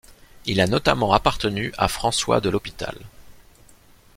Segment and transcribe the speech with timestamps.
[0.47, 2.97] Il a notamment appartenu à François de L'Hospital.